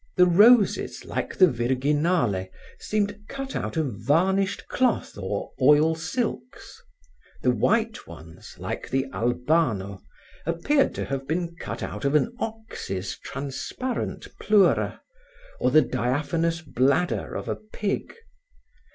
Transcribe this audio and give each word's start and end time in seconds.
The 0.17 0.25
roses 0.25 1.05
like 1.05 1.35
the 1.37 1.45
Virginale 1.47 2.49
seemed 2.79 3.21
cut 3.27 3.55
out 3.55 3.77
of 3.77 3.93
varnished 3.99 4.67
cloth 4.67 5.15
or 5.15 5.51
oil 5.61 5.93
silks; 5.93 6.81
the 7.43 7.51
white 7.51 8.07
ones, 8.07 8.55
like 8.57 8.89
the 8.89 9.05
Albano, 9.13 10.01
appeared 10.43 10.95
to 10.95 11.05
have 11.05 11.27
been 11.27 11.55
cut 11.55 11.83
out 11.83 12.03
of 12.03 12.15
an 12.15 12.33
ox's 12.39 13.15
transparent 13.19 14.27
pleura, 14.39 15.01
or 15.59 15.69
the 15.69 15.83
diaphanous 15.83 16.63
bladder 16.63 17.35
of 17.35 17.47
a 17.47 17.55
pig. 17.57 18.11